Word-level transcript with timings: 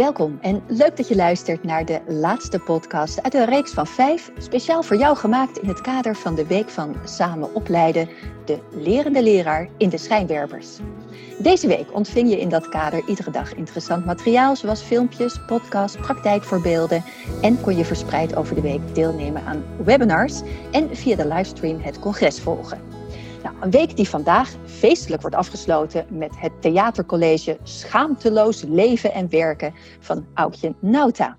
Welkom 0.00 0.38
en 0.40 0.62
leuk 0.66 0.96
dat 0.96 1.08
je 1.08 1.16
luistert 1.16 1.64
naar 1.64 1.84
de 1.84 2.00
laatste 2.06 2.58
podcast 2.58 3.22
uit 3.22 3.34
een 3.34 3.44
reeks 3.44 3.72
van 3.72 3.86
vijf, 3.86 4.30
speciaal 4.38 4.82
voor 4.82 4.96
jou 4.96 5.16
gemaakt 5.16 5.58
in 5.58 5.68
het 5.68 5.80
kader 5.80 6.16
van 6.16 6.34
de 6.34 6.46
week 6.46 6.68
van 6.68 6.96
Samen 7.04 7.54
Opleiden, 7.54 8.08
de 8.44 8.58
lerende 8.70 9.22
leraar 9.22 9.68
in 9.76 9.88
de 9.88 9.98
schijnwerpers. 9.98 10.78
Deze 11.38 11.66
week 11.66 11.94
ontving 11.94 12.30
je 12.30 12.40
in 12.40 12.48
dat 12.48 12.68
kader 12.68 13.08
iedere 13.08 13.30
dag 13.30 13.54
interessant 13.54 14.04
materiaal, 14.04 14.56
zoals 14.56 14.82
filmpjes, 14.82 15.40
podcasts, 15.46 16.00
praktijkvoorbeelden 16.00 17.04
en 17.42 17.60
kon 17.60 17.76
je 17.76 17.84
verspreid 17.84 18.36
over 18.36 18.54
de 18.54 18.60
week 18.60 18.94
deelnemen 18.94 19.44
aan 19.44 19.64
webinars 19.84 20.40
en 20.70 20.96
via 20.96 21.16
de 21.16 21.26
livestream 21.26 21.80
het 21.80 21.98
congres 21.98 22.40
volgen. 22.40 22.99
Nou, 23.42 23.54
een 23.60 23.70
week 23.70 23.96
die 23.96 24.08
vandaag 24.08 24.54
feestelijk 24.64 25.20
wordt 25.20 25.36
afgesloten 25.36 26.06
met 26.10 26.38
het 26.38 26.62
theatercollege 26.62 27.58
Schaamteloos 27.62 28.62
Leven 28.62 29.12
en 29.12 29.28
Werken 29.28 29.74
van 30.00 30.26
Aukje 30.34 30.74
Nauta. 30.80 31.36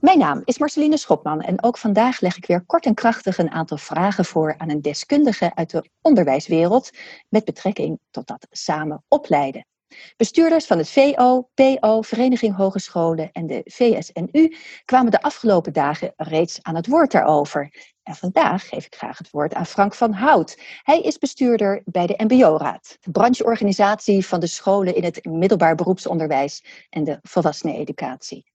Mijn 0.00 0.18
naam 0.18 0.42
is 0.44 0.58
Marceline 0.58 0.96
Schopman 0.96 1.40
en 1.40 1.62
ook 1.62 1.78
vandaag 1.78 2.20
leg 2.20 2.36
ik 2.36 2.46
weer 2.46 2.64
kort 2.66 2.86
en 2.86 2.94
krachtig 2.94 3.38
een 3.38 3.50
aantal 3.50 3.76
vragen 3.76 4.24
voor 4.24 4.54
aan 4.58 4.70
een 4.70 4.82
deskundige 4.82 5.54
uit 5.54 5.70
de 5.70 5.90
onderwijswereld 6.00 6.90
met 7.28 7.44
betrekking 7.44 7.98
tot 8.10 8.26
dat 8.26 8.46
samen 8.50 9.04
opleiden. 9.08 9.66
Bestuurders 10.16 10.66
van 10.66 10.78
het 10.78 10.90
VO, 10.90 11.48
PO, 11.54 12.02
Vereniging 12.02 12.56
Hogescholen 12.56 13.32
en 13.32 13.46
de 13.46 13.60
VSNU 13.64 14.56
kwamen 14.84 15.10
de 15.10 15.22
afgelopen 15.22 15.72
dagen 15.72 16.12
reeds 16.16 16.58
aan 16.62 16.74
het 16.74 16.86
woord 16.86 17.12
daarover. 17.12 17.72
En 18.02 18.14
vandaag 18.14 18.68
geef 18.68 18.86
ik 18.86 18.94
graag 18.94 19.18
het 19.18 19.30
woord 19.30 19.54
aan 19.54 19.66
Frank 19.66 19.94
van 19.94 20.12
Hout. 20.12 20.58
Hij 20.82 21.00
is 21.00 21.18
bestuurder 21.18 21.82
bij 21.84 22.06
de 22.06 22.24
MBO-raad, 22.26 22.96
de 23.00 23.10
brancheorganisatie 23.10 24.26
van 24.26 24.40
de 24.40 24.46
scholen 24.46 24.94
in 24.94 25.04
het 25.04 25.24
middelbaar 25.24 25.74
beroepsonderwijs 25.74 26.64
en 26.90 27.04
de 27.04 27.18
volwasseneneducatie. 27.22 28.50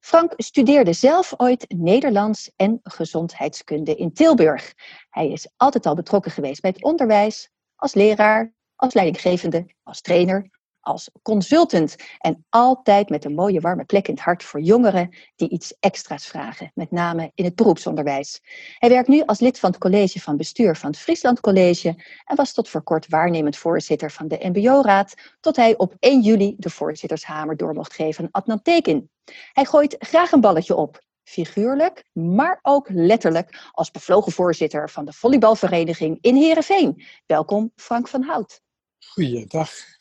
Frank 0.00 0.32
studeerde 0.36 0.92
zelf 0.92 1.34
ooit 1.36 1.64
Nederlands 1.68 2.50
en 2.56 2.80
gezondheidskunde 2.82 3.94
in 3.94 4.12
Tilburg. 4.12 4.74
Hij 5.10 5.28
is 5.28 5.48
altijd 5.56 5.86
al 5.86 5.94
betrokken 5.94 6.30
geweest 6.30 6.60
bij 6.60 6.70
het 6.70 6.84
onderwijs, 6.84 7.50
als 7.76 7.94
leraar, 7.94 8.52
als 8.76 8.94
leidinggevende, 8.94 9.66
als 9.82 10.00
trainer 10.00 10.56
als 10.80 11.10
consultant. 11.22 11.96
En 12.18 12.44
altijd 12.48 13.08
met 13.08 13.24
een 13.24 13.34
mooie 13.34 13.60
warme 13.60 13.84
plek 13.84 14.08
in 14.08 14.14
het 14.14 14.22
hart 14.22 14.44
voor 14.44 14.60
jongeren 14.60 15.16
die 15.36 15.48
iets 15.48 15.74
extra's 15.80 16.26
vragen, 16.26 16.70
met 16.74 16.90
name 16.90 17.30
in 17.34 17.44
het 17.44 17.54
beroepsonderwijs. 17.54 18.40
Hij 18.78 18.88
werkt 18.88 19.08
nu 19.08 19.22
als 19.22 19.40
lid 19.40 19.58
van 19.58 19.70
het 19.70 19.78
college 19.78 20.20
van 20.20 20.36
bestuur 20.36 20.76
van 20.76 20.90
het 20.90 20.98
Friesland 20.98 21.40
College 21.40 21.88
en 22.24 22.36
was 22.36 22.52
tot 22.52 22.68
voor 22.68 22.82
kort 22.82 23.08
waarnemend 23.08 23.56
voorzitter 23.56 24.10
van 24.10 24.28
de 24.28 24.38
MBO-raad, 24.52 25.14
tot 25.40 25.56
hij 25.56 25.76
op 25.76 25.94
1 25.98 26.20
juli 26.20 26.54
de 26.58 26.70
voorzittershamer 26.70 27.56
door 27.56 27.74
mocht 27.74 27.94
geven 27.94 28.24
aan 28.24 28.30
Adnan 28.30 28.62
Tekin. 28.62 29.10
Hij 29.52 29.64
gooit 29.64 29.96
graag 29.98 30.32
een 30.32 30.40
balletje 30.40 30.76
op, 30.76 31.00
figuurlijk, 31.22 32.04
maar 32.12 32.58
ook 32.62 32.88
letterlijk 32.90 33.68
als 33.72 33.90
bevlogen 33.90 34.32
voorzitter 34.32 34.90
van 34.90 35.04
de 35.04 35.12
volleybalvereniging 35.12 36.18
in 36.20 36.36
Heerenveen. 36.36 37.04
Welkom 37.26 37.72
Frank 37.76 38.08
van 38.08 38.22
Hout. 38.22 38.60
Goeiedag. 38.98 39.97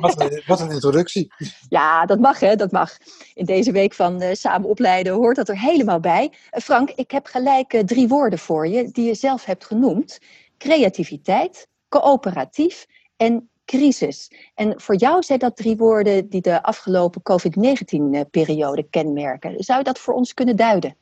Wat 0.00 0.20
een, 0.20 0.42
wat 0.46 0.60
een, 0.60 0.70
introductie. 0.70 1.32
Ja, 1.68 2.06
dat 2.06 2.18
mag 2.18 2.40
hè, 2.40 2.56
dat 2.56 2.72
mag. 2.72 2.96
In 3.34 3.44
deze 3.44 3.72
week 3.72 3.94
van 3.94 4.22
uh, 4.22 4.32
samen 4.32 4.68
opleiden 4.68 5.12
hoort 5.12 5.36
dat 5.36 5.48
er 5.48 5.60
helemaal 5.60 6.00
bij. 6.00 6.32
Uh, 6.32 6.60
Frank, 6.60 6.90
ik 6.90 7.10
heb 7.10 7.26
gelijk 7.26 7.72
uh, 7.72 7.80
drie 7.80 8.08
woorden 8.08 8.38
voor 8.38 8.68
je 8.68 8.90
die 8.90 9.06
je 9.06 9.14
zelf 9.14 9.44
hebt 9.44 9.64
genoemd. 9.64 10.18
Creativiteit, 10.58 11.68
coöperatief 11.88 12.86
en 13.16 13.48
crisis. 13.64 14.30
En 14.54 14.80
voor 14.80 14.96
jou 14.96 15.22
zijn 15.22 15.38
dat 15.38 15.56
drie 15.56 15.76
woorden 15.76 16.28
die 16.28 16.40
de 16.40 16.62
afgelopen 16.62 17.22
COVID-19-periode 17.22 18.82
kenmerken. 18.90 19.64
Zou 19.64 19.78
je 19.78 19.84
dat 19.84 19.98
voor 19.98 20.14
ons 20.14 20.34
kunnen 20.34 20.56
duiden? 20.56 20.96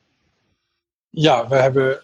Ja, 1.10 1.48
we 1.48 1.56
hebben, 1.56 2.02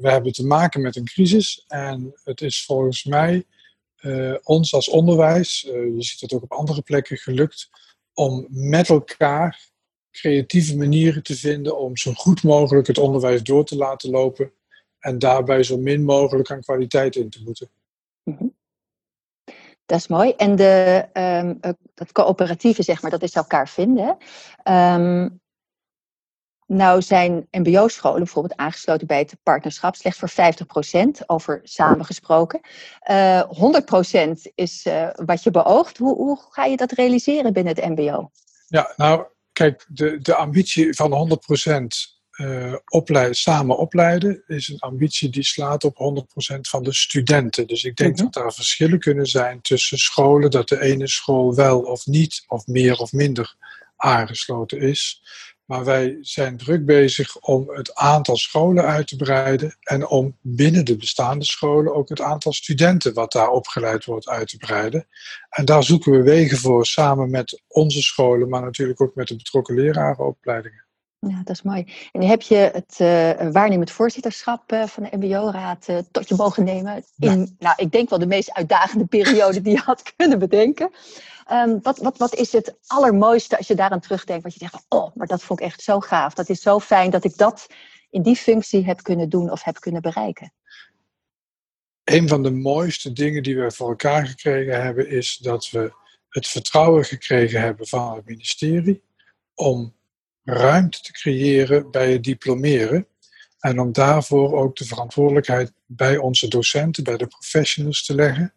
we 0.00 0.10
hebben 0.10 0.32
te 0.32 0.46
maken 0.46 0.80
met 0.80 0.96
een 0.96 1.04
crisis. 1.04 1.64
En 1.68 2.14
het 2.24 2.40
is 2.40 2.64
volgens 2.64 3.04
mij 3.04 3.44
uh, 4.04 4.34
ons 4.42 4.74
als 4.74 4.88
onderwijs, 4.88 5.64
uh, 5.64 5.72
je 5.96 6.02
ziet 6.02 6.20
het 6.20 6.32
ook 6.32 6.42
op 6.42 6.52
andere 6.52 6.82
plekken, 6.82 7.16
gelukt 7.16 7.70
om 8.12 8.46
met 8.50 8.88
elkaar 8.88 9.70
creatieve 10.10 10.76
manieren 10.76 11.22
te 11.22 11.36
vinden 11.36 11.78
om 11.78 11.96
zo 11.96 12.12
goed 12.12 12.42
mogelijk 12.42 12.86
het 12.86 12.98
onderwijs 12.98 13.42
door 13.42 13.64
te 13.64 13.76
laten 13.76 14.10
lopen 14.10 14.52
en 14.98 15.18
daarbij 15.18 15.62
zo 15.62 15.78
min 15.78 16.04
mogelijk 16.04 16.50
aan 16.50 16.60
kwaliteit 16.60 17.16
in 17.16 17.30
te 17.30 17.42
moeten. 17.44 17.68
-hmm. 18.22 18.54
Dat 19.86 19.98
is 19.98 20.06
mooi. 20.06 20.32
En 20.36 20.56
de, 20.56 21.04
um, 21.12 21.58
dat 21.94 22.12
coöperatieve, 22.12 22.82
zeg 22.82 23.02
maar, 23.02 23.10
dat 23.10 23.22
is 23.22 23.34
elkaar 23.34 23.68
vinden. 23.68 24.16
Nou 26.66 27.02
zijn 27.02 27.46
mbo-scholen 27.50 28.18
bijvoorbeeld 28.18 28.56
aangesloten 28.56 29.06
bij 29.06 29.18
het 29.18 29.36
partnerschap 29.42 29.94
slechts 29.94 30.18
voor 30.18 30.30
50% 31.22 31.26
over 31.26 31.60
samengesproken. 31.62 32.60
Uh, 33.10 33.38
eh, 33.38 33.48
100% 34.28 34.52
is 34.54 34.86
uh, 34.86 35.08
wat 35.12 35.42
je 35.42 35.50
beoogt. 35.50 35.98
Hoe, 35.98 36.14
hoe 36.14 36.38
ga 36.50 36.64
je 36.64 36.76
dat 36.76 36.92
realiseren 36.92 37.52
binnen 37.52 37.74
het 37.74 37.88
mbo? 37.88 38.30
Ja, 38.68 38.92
nou 38.96 39.24
kijk, 39.52 39.86
de, 39.88 40.18
de 40.20 40.34
ambitie 40.34 40.94
van 40.94 41.38
100% 41.70 42.14
uh, 42.36 42.74
opleiden, 42.88 43.34
samen 43.34 43.78
opleiden 43.78 44.42
is 44.46 44.68
een 44.68 44.78
ambitie 44.78 45.30
die 45.30 45.44
slaat 45.44 45.84
op 45.84 46.24
100% 46.54 46.60
van 46.60 46.82
de 46.82 46.94
studenten. 46.94 47.66
Dus 47.66 47.84
ik 47.84 47.96
denk 47.96 48.10
mm 48.10 48.16
-hmm. 48.16 48.30
dat 48.30 48.44
er 48.44 48.52
verschillen 48.52 48.98
kunnen 48.98 49.26
zijn 49.26 49.60
tussen 49.60 49.98
scholen, 49.98 50.50
dat 50.50 50.68
de 50.68 50.80
ene 50.80 51.08
school 51.08 51.54
wel 51.54 51.80
of 51.80 52.06
niet, 52.06 52.44
of 52.46 52.66
meer 52.66 52.96
of 52.96 53.12
minder 53.12 53.54
aangesloten 53.96 54.80
is. 54.80 55.22
Maar 55.64 55.84
wij 55.84 56.18
zijn 56.20 56.56
druk 56.56 56.86
bezig 56.86 57.36
om 57.36 57.70
het 57.70 57.94
aantal 57.94 58.36
scholen 58.36 58.84
uit 58.84 59.06
te 59.06 59.16
breiden 59.16 59.76
en 59.80 60.06
om 60.06 60.36
binnen 60.40 60.84
de 60.84 60.96
bestaande 60.96 61.44
scholen 61.44 61.94
ook 61.94 62.08
het 62.08 62.20
aantal 62.20 62.52
studenten 62.52 63.14
wat 63.14 63.32
daar 63.32 63.48
opgeleid 63.48 64.04
wordt 64.04 64.28
uit 64.28 64.48
te 64.48 64.56
breiden. 64.56 65.06
En 65.50 65.64
daar 65.64 65.84
zoeken 65.84 66.12
we 66.12 66.22
wegen 66.22 66.58
voor 66.58 66.86
samen 66.86 67.30
met 67.30 67.62
onze 67.68 68.02
scholen, 68.02 68.48
maar 68.48 68.62
natuurlijk 68.62 69.00
ook 69.00 69.14
met 69.14 69.28
de 69.28 69.36
betrokken 69.36 69.74
lerarenopleidingen. 69.74 70.83
Ja, 71.28 71.40
dat 71.44 71.56
is 71.56 71.62
mooi. 71.62 71.92
En 72.12 72.22
heb 72.22 72.42
je 72.42 72.56
het 72.56 72.98
uh, 73.00 73.50
waarnemend 73.52 73.90
voorzitterschap 73.90 74.72
uh, 74.72 74.86
van 74.86 75.02
de 75.02 75.16
MBO-raad 75.16 75.88
uh, 75.88 75.98
tot 76.10 76.28
je 76.28 76.34
mogen 76.34 76.64
nemen? 76.64 77.04
In, 77.18 77.38
ja. 77.40 77.46
nou, 77.58 77.74
ik 77.76 77.92
denk 77.92 78.10
wel 78.10 78.18
de 78.18 78.26
meest 78.26 78.52
uitdagende 78.52 79.06
periode 79.06 79.60
die 79.60 79.72
je 79.72 79.82
had 79.82 80.02
kunnen 80.16 80.38
bedenken. 80.38 80.90
Um, 81.52 81.78
wat, 81.82 81.98
wat, 81.98 82.18
wat 82.18 82.34
is 82.34 82.52
het 82.52 82.74
allermooiste 82.86 83.56
als 83.56 83.66
je 83.66 83.74
daaraan 83.74 84.00
terugdenkt? 84.00 84.42
Wat 84.42 84.52
je 84.52 84.58
zegt, 84.58 84.84
oh, 84.88 85.16
maar 85.16 85.26
dat 85.26 85.42
vond 85.42 85.60
ik 85.60 85.66
echt 85.66 85.82
zo 85.82 86.00
gaaf. 86.00 86.34
Dat 86.34 86.48
is 86.48 86.60
zo 86.60 86.80
fijn 86.80 87.10
dat 87.10 87.24
ik 87.24 87.36
dat 87.36 87.66
in 88.10 88.22
die 88.22 88.36
functie 88.36 88.84
heb 88.84 89.02
kunnen 89.02 89.28
doen 89.28 89.50
of 89.50 89.62
heb 89.62 89.80
kunnen 89.80 90.02
bereiken. 90.02 90.52
Een 92.04 92.28
van 92.28 92.42
de 92.42 92.50
mooiste 92.50 93.12
dingen 93.12 93.42
die 93.42 93.58
we 93.58 93.70
voor 93.70 93.88
elkaar 93.88 94.26
gekregen 94.26 94.82
hebben, 94.82 95.10
is 95.10 95.36
dat 95.36 95.70
we 95.70 95.92
het 96.28 96.46
vertrouwen 96.46 97.04
gekregen 97.04 97.60
hebben 97.60 97.86
van 97.86 98.14
het 98.14 98.26
ministerie 98.26 99.02
om 99.54 99.94
ruimte 100.44 101.00
te 101.00 101.12
creëren 101.12 101.90
bij 101.90 102.12
het 102.12 102.24
diplomeren. 102.24 103.06
En 103.58 103.80
om 103.80 103.92
daarvoor 103.92 104.58
ook 104.58 104.76
de 104.76 104.84
verantwoordelijkheid 104.84 105.72
bij 105.86 106.16
onze 106.16 106.48
docenten, 106.48 107.04
bij 107.04 107.16
de 107.16 107.26
professionals 107.26 108.04
te 108.04 108.14
leggen. 108.14 108.54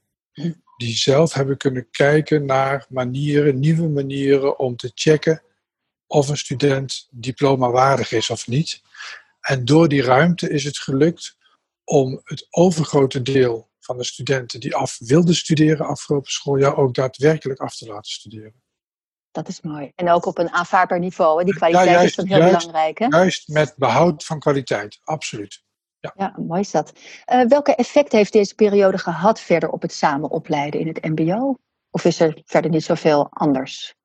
Die 0.77 0.95
zelf 0.95 1.33
hebben 1.33 1.57
kunnen 1.57 1.89
kijken 1.91 2.45
naar 2.45 2.85
manieren, 2.89 3.59
nieuwe 3.59 3.87
manieren 3.87 4.59
om 4.59 4.75
te 4.75 4.91
checken 4.93 5.41
of 6.07 6.29
een 6.29 6.37
student 6.37 7.07
diploma 7.11 7.69
waardig 7.69 8.11
is 8.11 8.29
of 8.29 8.47
niet. 8.47 8.81
En 9.41 9.65
door 9.65 9.87
die 9.87 10.01
ruimte 10.01 10.49
is 10.49 10.63
het 10.63 10.77
gelukt 10.77 11.37
om 11.83 12.21
het 12.23 12.47
overgrote 12.49 13.21
deel 13.21 13.69
van 13.79 13.97
de 13.97 14.03
studenten 14.03 14.59
die 14.59 14.75
af 14.75 14.97
wilden 14.99 15.35
studeren 15.35 15.85
afgelopen 15.85 16.31
schooljaar 16.31 16.77
ook 16.77 16.93
daadwerkelijk 16.93 17.59
af 17.59 17.75
te 17.75 17.85
laten 17.85 18.11
studeren. 18.11 18.61
Dat 19.37 19.47
is 19.47 19.61
mooi. 19.61 19.91
En 19.95 20.09
ook 20.09 20.25
op 20.25 20.37
een 20.37 20.51
aanvaardbaar 20.51 20.99
niveau. 20.99 21.43
Die 21.43 21.55
kwaliteit 21.55 21.87
ja, 21.87 21.91
juist, 21.91 22.07
is 22.07 22.15
dan 22.15 22.27
heel 22.27 22.37
juist, 22.37 22.57
belangrijk. 22.57 22.99
Hè? 22.99 23.05
Juist 23.05 23.47
met 23.47 23.73
behoud 23.75 24.23
van 24.23 24.39
kwaliteit, 24.39 24.99
absoluut. 25.03 25.63
Ja, 25.99 26.13
ja 26.15 26.33
mooi 26.37 26.59
is 26.59 26.71
dat. 26.71 26.91
Uh, 27.33 27.45
welke 27.47 27.75
effect 27.75 28.11
heeft 28.11 28.33
deze 28.33 28.55
periode 28.55 28.97
gehad 28.97 29.39
verder 29.39 29.69
op 29.69 29.81
het 29.81 29.93
samen 29.93 30.29
opleiden 30.29 30.79
in 30.79 30.87
het 30.87 31.03
MBO? 31.03 31.57
Of 31.89 32.05
is 32.05 32.19
er 32.19 32.41
verder 32.45 32.71
niet 32.71 32.83
zoveel 32.83 33.27
anders 33.29 33.95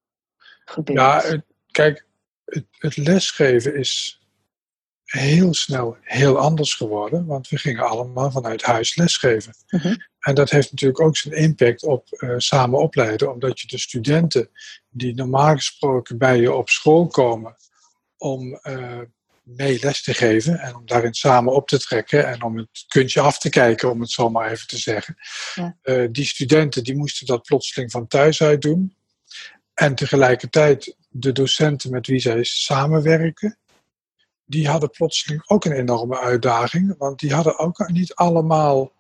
gebeurd? 0.65 0.99
Ja, 0.99 1.21
het, 1.21 1.45
kijk, 1.71 2.07
het, 2.45 2.67
het, 2.71 2.97
lesgeven 2.97 3.75
is 3.75 4.22
heel 5.13 5.55
snel 5.55 5.97
heel 6.01 6.39
anders 6.39 6.75
geworden, 6.75 7.27
want 7.27 7.49
we 7.49 7.59
gingen 7.59 7.89
allemaal 7.89 8.31
vanuit 8.31 8.63
huis 8.63 8.97
lesgeven. 8.97 9.55
-huh. 9.67 9.97
En 10.21 10.35
dat 10.35 10.51
heeft 10.51 10.71
natuurlijk 10.71 11.01
ook 11.01 11.17
zijn 11.17 11.35
impact 11.35 11.83
op 11.83 12.07
uh, 12.11 12.35
samen 12.37 12.79
opleiden, 12.79 13.33
omdat 13.33 13.61
je 13.61 13.67
de 13.67 13.79
studenten 13.79 14.51
die 14.91 15.15
normaal 15.15 15.55
gesproken 15.55 16.19
bij 16.19 16.41
je 16.41 16.53
op 16.53 16.69
school 16.69 17.07
komen 17.07 17.57
om 18.17 18.61
uh, 18.63 19.01
mee 19.43 19.79
les 19.81 20.03
te 20.03 20.15
geven 20.15 20.59
en 20.59 20.77
om 20.77 20.87
daarin 20.87 21.15
samen 21.15 21.53
op 21.53 21.69
te 21.69 21.79
trekken 21.79 22.27
en 22.27 22.43
om 22.43 22.57
het 22.57 22.85
kuntje 22.89 23.21
af 23.21 23.39
te 23.39 23.49
kijken, 23.49 23.91
om 23.91 24.01
het 24.01 24.11
zo 24.11 24.31
maar 24.31 24.51
even 24.51 24.67
te 24.67 24.79
zeggen. 24.79 25.17
Ja. 25.55 25.77
Uh, 25.83 26.09
die 26.11 26.25
studenten 26.25 26.85
die 26.85 26.97
moesten 26.97 27.27
dat 27.27 27.43
plotseling 27.43 27.91
van 27.91 28.07
thuis 28.07 28.43
uit 28.43 28.63
doen. 28.63 28.97
En 29.75 29.95
tegelijkertijd 29.95 30.97
de 31.09 31.33
docenten 31.33 31.91
met 31.91 32.07
wie 32.07 32.21
zij 32.21 32.45
samenwerken, 32.45 33.59
die 34.45 34.69
hadden 34.69 34.91
plotseling 34.91 35.43
ook 35.47 35.65
een 35.65 35.73
enorme 35.73 36.19
uitdaging, 36.19 36.95
want 36.99 37.19
die 37.19 37.35
hadden 37.35 37.59
ook 37.59 37.89
niet 37.89 38.15
allemaal 38.15 38.93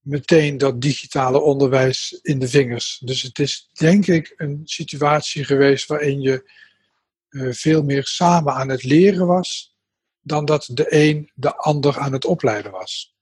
meteen 0.00 0.58
dat 0.58 0.80
digitale 0.80 1.40
onderwijs 1.40 2.18
in 2.22 2.38
de 2.38 2.48
vingers. 2.48 3.00
Dus 3.04 3.22
het 3.22 3.38
is 3.38 3.70
denk 3.72 4.06
ik 4.06 4.32
een 4.36 4.60
situatie 4.64 5.44
geweest 5.44 5.86
waarin 5.86 6.20
je 6.20 6.50
uh, 7.30 7.52
veel 7.52 7.82
meer 7.82 8.06
samen 8.06 8.54
aan 8.54 8.68
het 8.68 8.82
leren 8.82 9.26
was, 9.26 9.76
dan 10.20 10.44
dat 10.44 10.68
de 10.72 10.86
een 10.88 11.30
de 11.34 11.56
ander 11.56 11.98
aan 11.98 12.12
het 12.12 12.24
opleiden 12.24 12.72
was. 12.72 13.14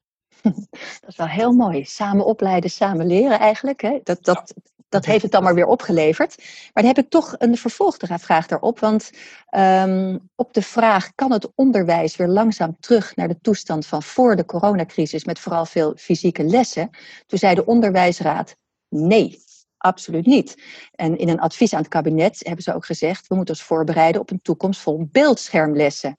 Dat 1.00 1.08
is 1.08 1.16
wel 1.16 1.26
heel 1.26 1.52
mooi. 1.52 1.84
Samen 1.84 2.24
opleiden, 2.24 2.70
samen 2.70 3.06
leren 3.06 3.38
eigenlijk. 3.38 3.80
Hè? 3.80 4.00
Dat, 4.02 4.24
dat, 4.24 4.54
dat 4.90 5.04
heeft 5.04 5.22
het 5.22 5.32
dan 5.32 5.42
maar 5.42 5.54
weer 5.54 5.66
opgeleverd. 5.66 6.36
Maar 6.38 6.82
dan 6.82 6.94
heb 6.94 6.98
ik 6.98 7.10
toch 7.10 7.34
een 7.38 7.56
vervolgvraag 7.56 8.46
daarop. 8.46 8.78
Want 8.78 9.10
um, 9.50 10.30
op 10.34 10.52
de 10.52 10.62
vraag: 10.62 11.14
kan 11.14 11.32
het 11.32 11.48
onderwijs 11.54 12.16
weer 12.16 12.28
langzaam 12.28 12.76
terug 12.80 13.16
naar 13.16 13.28
de 13.28 13.40
toestand 13.40 13.86
van 13.86 14.02
voor 14.02 14.36
de 14.36 14.44
coronacrisis, 14.44 15.24
met 15.24 15.38
vooral 15.38 15.66
veel 15.66 15.92
fysieke 15.96 16.44
lessen? 16.44 16.90
Toen 17.26 17.38
zei 17.38 17.54
de 17.54 17.66
onderwijsraad: 17.66 18.56
nee. 18.88 19.48
Absoluut 19.76 20.26
niet. 20.26 20.62
En 20.94 21.18
in 21.18 21.28
een 21.28 21.40
advies 21.40 21.72
aan 21.72 21.80
het 21.80 21.88
kabinet 21.88 22.38
hebben 22.38 22.62
ze 22.62 22.74
ook 22.74 22.84
gezegd: 22.86 23.26
we 23.26 23.34
moeten 23.34 23.54
ons 23.54 23.64
voorbereiden 23.64 24.20
op 24.20 24.30
een 24.30 24.42
toekomst 24.42 24.80
vol 24.80 25.08
beeldschermlessen. 25.12 26.16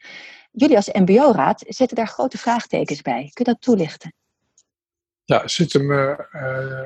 Jullie 0.51 0.75
als 0.75 0.89
MBO-raad 0.93 1.63
zetten 1.67 1.97
daar 1.97 2.07
grote 2.07 2.37
vraagtekens 2.37 3.01
bij. 3.01 3.21
Kun 3.33 3.45
je 3.45 3.51
dat 3.51 3.61
toelichten? 3.61 4.13
Ja, 5.25 5.47
zit 5.47 5.73
hem 5.73 5.91
uh, 5.91 6.17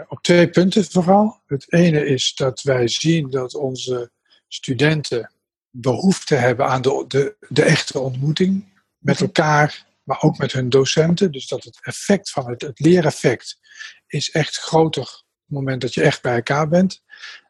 op 0.07 0.21
twee 0.21 0.49
punten 0.49 0.85
vooral. 0.85 1.41
Het 1.45 1.73
ene 1.73 2.05
is 2.05 2.35
dat 2.35 2.61
wij 2.61 2.87
zien 2.87 3.29
dat 3.29 3.55
onze 3.55 4.11
studenten 4.47 5.33
behoefte 5.69 6.35
hebben 6.35 6.67
aan 6.67 6.81
de, 6.81 7.05
de, 7.07 7.35
de 7.49 7.63
echte 7.63 7.99
ontmoeting 7.99 8.65
met 8.97 9.21
elkaar, 9.21 9.85
maar 10.03 10.21
ook 10.21 10.37
met 10.37 10.51
hun 10.51 10.69
docenten. 10.69 11.31
Dus 11.31 11.47
dat 11.47 11.63
het 11.63 11.79
effect 11.81 12.29
van 12.29 12.49
het, 12.49 12.61
het 12.61 12.79
leereffect 12.79 13.59
is 14.07 14.31
echt 14.31 14.57
groter 14.57 15.01
op 15.01 15.43
het 15.45 15.57
moment 15.57 15.81
dat 15.81 15.93
je 15.93 16.01
echt 16.01 16.21
bij 16.21 16.35
elkaar 16.35 16.67
bent. 16.67 17.03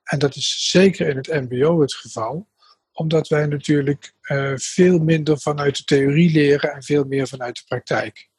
En 0.04 0.20
dat 0.20 0.36
is 0.36 0.70
zeker 0.70 1.08
in 1.08 1.18
het 1.18 1.28
MBO 1.28 1.82
het 1.82 1.94
geval, 1.94 2.48
omdat 2.92 3.28
wij 3.28 3.46
natuurlijk 3.46 4.14
uh, 4.22 4.54
veel 4.56 5.00
minder 5.00 5.40
vanuit 5.40 5.78
de 5.78 5.84
theorie 5.84 6.32
leren 6.32 6.74
en 6.74 6.84
veel 6.84 7.04
meer 7.04 7.28
vanuit 7.28 7.56
de 7.56 7.64
praktijk. 7.68 8.30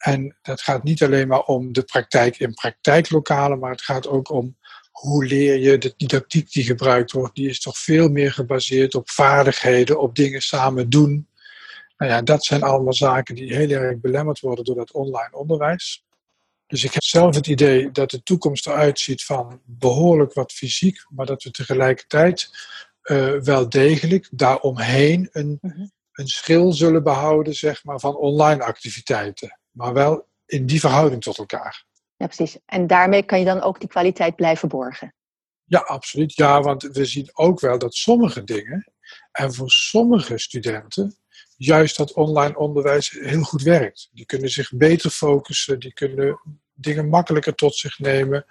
En 0.00 0.36
dat 0.42 0.60
gaat 0.60 0.82
niet 0.82 1.02
alleen 1.02 1.28
maar 1.28 1.42
om 1.42 1.72
de 1.72 1.82
praktijk 1.82 2.38
in 2.38 2.54
praktijklokalen, 2.54 3.58
maar 3.58 3.70
het 3.70 3.82
gaat 3.82 4.08
ook 4.08 4.30
om 4.30 4.56
hoe 4.90 5.26
leer 5.26 5.58
je 5.58 5.78
de 5.78 5.94
didactiek 5.96 6.52
die 6.52 6.64
gebruikt 6.64 7.12
wordt. 7.12 7.34
Die 7.34 7.48
is 7.48 7.60
toch 7.60 7.78
veel 7.78 8.08
meer 8.08 8.32
gebaseerd 8.32 8.94
op 8.94 9.10
vaardigheden, 9.10 10.00
op 10.00 10.14
dingen 10.14 10.40
samen 10.40 10.90
doen. 10.90 11.28
Nou 11.96 12.12
ja, 12.12 12.22
dat 12.22 12.44
zijn 12.44 12.62
allemaal 12.62 12.92
zaken 12.92 13.34
die 13.34 13.54
heel 13.54 13.70
erg 13.70 13.98
belemmerd 13.98 14.40
worden 14.40 14.64
door 14.64 14.74
dat 14.74 14.92
online 14.92 15.36
onderwijs. 15.36 16.04
Dus 16.66 16.84
ik 16.84 16.92
heb 16.92 17.02
zelf 17.02 17.34
het 17.34 17.46
idee 17.46 17.90
dat 17.90 18.10
de 18.10 18.22
toekomst 18.22 18.66
eruit 18.66 19.00
ziet 19.00 19.24
van 19.24 19.60
behoorlijk 19.64 20.32
wat 20.32 20.52
fysiek, 20.52 21.04
maar 21.08 21.26
dat 21.26 21.42
we 21.42 21.50
tegelijkertijd 21.50 22.50
uh, 23.02 23.32
wel 23.40 23.68
degelijk 23.68 24.28
daaromheen 24.30 25.28
een, 25.32 25.58
mhm. 25.60 25.86
een 26.12 26.28
schil 26.28 26.72
zullen 26.72 27.02
behouden 27.02 27.54
zeg 27.54 27.84
maar, 27.84 28.00
van 28.00 28.16
online 28.16 28.62
activiteiten 28.62 29.59
maar 29.70 29.92
wel 29.92 30.26
in 30.46 30.66
die 30.66 30.80
verhouding 30.80 31.22
tot 31.22 31.38
elkaar. 31.38 31.84
Ja, 32.16 32.26
precies. 32.26 32.58
En 32.66 32.86
daarmee 32.86 33.22
kan 33.22 33.38
je 33.38 33.44
dan 33.44 33.60
ook 33.60 33.80
die 33.80 33.88
kwaliteit 33.88 34.36
blijven 34.36 34.68
borgen. 34.68 35.14
Ja, 35.64 35.78
absoluut. 35.78 36.34
Ja, 36.34 36.62
want 36.62 36.82
we 36.82 37.04
zien 37.04 37.30
ook 37.32 37.60
wel 37.60 37.78
dat 37.78 37.94
sommige 37.94 38.44
dingen, 38.44 38.92
en 39.32 39.54
voor 39.54 39.70
sommige 39.70 40.38
studenten, 40.38 41.16
juist 41.56 41.96
dat 41.96 42.12
online 42.12 42.56
onderwijs 42.56 43.10
heel 43.10 43.42
goed 43.42 43.62
werkt. 43.62 44.08
Die 44.12 44.26
kunnen 44.26 44.50
zich 44.50 44.72
beter 44.72 45.10
focussen, 45.10 45.80
die 45.80 45.92
kunnen 45.92 46.40
dingen 46.72 47.08
makkelijker 47.08 47.54
tot 47.54 47.76
zich 47.76 47.98
nemen. 47.98 48.44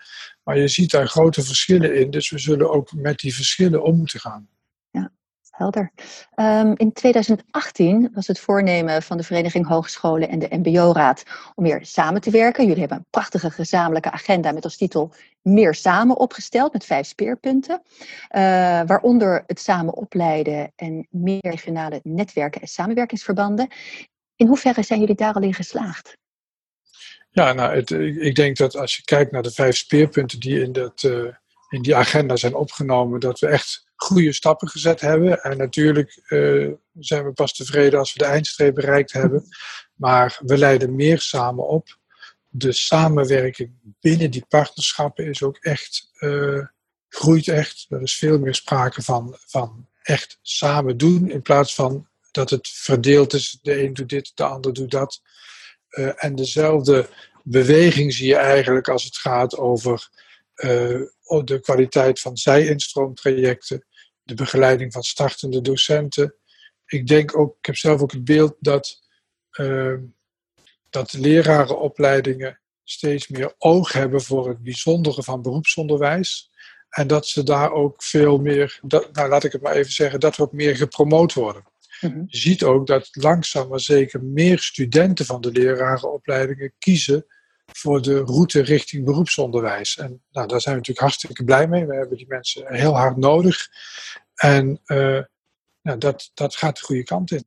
Maar 0.44 0.58
je 0.58 0.68
ziet 0.68 0.92
daar 0.92 1.08
grote 1.08 1.44
verschillen 1.44 1.96
in, 1.96 2.12
dus 2.12 2.30
we 2.30 2.40
zullen 2.40 2.72
ook 2.72 2.94
met 2.94 3.20
die 3.20 3.36
verschillen 3.36 3.84
om 3.84 3.98
moeten 3.98 4.20
gaan 4.20 4.50
helder. 5.60 5.92
Um, 6.36 6.74
in 6.76 6.94
2018 6.94 8.10
was 8.14 8.28
het 8.28 8.40
voornemen 8.40 9.02
van 9.02 9.18
de 9.18 9.24
Vereniging 9.24 9.68
Hogescholen 9.68 10.30
en 10.30 10.40
de 10.40 10.48
MBO-raad 10.52 11.24
om 11.56 11.64
meer 11.64 11.80
samen 11.86 12.22
te 12.22 12.32
werken. 12.32 12.64
Jullie 12.64 12.80
hebben 12.80 12.98
een 12.98 13.06
prachtige 13.10 13.52
gezamenlijke 13.52 14.12
agenda 14.12 14.52
met 14.52 14.64
als 14.64 14.78
titel 14.78 15.14
Meer 15.42 15.74
samen 15.74 16.18
opgesteld 16.18 16.74
met 16.74 16.86
vijf 16.86 17.08
speerpunten. 17.08 17.82
Uh, 17.82 18.42
waaronder 18.86 19.44
het 19.48 19.60
samen 19.60 19.94
opleiden 19.94 20.72
en 20.76 21.08
meer 21.10 21.40
regionale 21.42 22.00
netwerken 22.04 22.62
en 22.62 22.68
samenwerkingsverbanden. 22.68 23.68
In 24.36 24.48
hoeverre 24.48 24.84
zijn 24.84 25.00
jullie 25.00 25.16
daar 25.16 25.34
al 25.34 25.42
in 25.42 25.54
geslaagd? 25.54 26.18
Ja, 27.30 27.54
nou, 27.54 27.76
het, 27.76 27.92
ik 28.22 28.36
denk 28.36 28.58
dat 28.58 28.76
als 28.76 28.96
je 28.96 29.04
kijkt 29.04 29.32
naar 29.32 29.44
de 29.44 29.52
vijf 29.52 29.76
speerpunten 29.76 30.40
die 30.40 30.62
in, 30.62 30.72
dat, 30.72 31.04
uh, 31.04 31.34
in 31.70 31.82
die 31.82 31.96
agenda 31.96 32.36
zijn 32.36 32.56
opgenomen, 32.56 33.20
dat 33.20 33.40
we 33.40 33.48
echt 33.48 33.89
goede 34.02 34.34
stappen 34.34 34.70
gezet 34.70 35.02
hebben. 35.02 35.42
En 35.42 35.58
natuurlijk 35.58 36.22
uh, 36.30 36.72
zijn 37.00 37.26
we 37.26 37.32
pas 37.32 37.54
tevreden 37.54 38.00
als 38.00 38.14
we 38.14 38.20
de 38.20 38.26
eindstreep 38.26 38.76
bereikt 38.76 39.12
hebben. 39.12 39.48
Maar 39.96 40.40
we 40.46 40.58
leiden 40.58 40.96
meer 40.96 41.20
samen 41.20 41.68
op. 41.68 41.98
De 42.48 42.72
samenwerking 42.72 43.72
binnen 44.00 44.32
die 44.32 44.46
partnerschappen 44.48 45.26
is 45.26 45.44
ook 45.44 45.58
echt, 45.58 46.10
uh, 46.20 46.66
groeit 47.10 47.48
echt. 47.48 47.86
Er 47.90 48.02
is 48.02 48.16
veel 48.16 48.40
meer 48.40 48.56
sprake 48.56 49.02
van, 49.02 49.38
van 49.46 49.88
echt 50.02 50.40
samen 50.42 50.98
doen. 50.98 51.30
In 51.30 51.42
plaats 51.42 51.76
van 51.76 52.08
dat 52.32 52.50
het 52.50 52.68
verdeeld 52.68 53.34
is. 53.34 53.60
De 53.62 53.84
een 53.84 53.94
doet 53.94 54.10
dit, 54.10 54.32
de 54.36 54.44
ander 54.44 54.74
doet 54.74 54.92
dat. 54.92 55.22
Uh, 55.90 56.24
en 56.24 56.36
dezelfde 56.36 57.10
beweging 57.44 58.14
zie 58.14 58.28
je 58.28 58.36
eigenlijk 58.36 58.88
als 58.88 59.04
het 59.04 59.18
gaat 59.18 59.58
over 59.58 60.10
de 61.46 61.60
kwaliteit 61.62 62.20
van 62.20 62.38
zij-instroomtrajecten 62.38 63.86
de 64.30 64.36
begeleiding 64.36 64.94
van 64.94 65.04
startende 65.04 65.62
docenten. 65.62 66.36
Ik 66.86 67.08
denk 67.08 67.38
ook, 67.38 67.58
ik 67.58 67.66
heb 67.66 67.76
zelf 67.76 68.02
ook 68.02 68.12
het 68.12 68.24
beeld 68.24 68.56
dat, 68.60 69.02
uh, 69.60 69.98
dat 70.90 71.14
lerarenopleidingen 71.14 72.62
steeds 72.84 73.28
meer 73.28 73.54
oog 73.58 73.92
hebben 73.92 74.22
voor 74.22 74.48
het 74.48 74.64
bijzondere 74.64 75.24
van 75.24 75.42
beroepsonderwijs. 75.42 76.50
En 76.90 77.08
dat 77.08 77.28
ze 77.28 77.44
daar 77.44 77.72
ook 77.72 78.04
veel 78.04 78.38
meer, 78.38 78.80
dat, 78.82 79.14
nou 79.14 79.30
laat 79.30 79.44
ik 79.44 79.52
het 79.52 79.62
maar 79.62 79.76
even 79.76 79.92
zeggen, 79.92 80.20
dat 80.20 80.36
we 80.36 80.44
ook 80.44 80.54
meer 80.54 80.76
gepromoot 80.76 81.34
worden. 81.34 81.64
Mhm. 82.02 82.24
Je 82.28 82.38
ziet 82.38 82.64
ook 82.64 82.88
dat 82.88 83.10
langzaam 83.12 83.68
maar 83.68 83.80
zeker 83.80 84.24
meer 84.24 84.60
studenten 84.60 85.26
van 85.26 85.42
de 85.42 85.52
lerarenopleidingen 85.52 86.74
kiezen 86.80 87.26
voor 87.72 88.02
de 88.02 88.20
route 88.20 88.62
richting 88.62 89.06
beroepsonderwijs. 89.06 89.98
En 89.98 90.24
nou, 90.32 90.48
daar 90.48 90.62
zijn 90.62 90.74
we 90.76 90.80
natuurlijk 90.80 91.00
hartstikke 91.00 91.44
blij 91.44 91.68
mee. 91.68 91.86
We 91.86 91.96
hebben 91.96 92.18
die 92.18 92.28
mensen 92.28 92.76
heel 92.76 92.96
hard 92.96 93.18
nodig. 93.18 93.68
En 94.36 94.82
uh, 94.86 95.20
nou, 95.82 95.98
dat, 95.98 96.32
dat 96.34 96.56
gaat 96.56 96.78
de 96.78 96.84
goede 96.84 97.04
kant 97.04 97.32
in. 97.32 97.44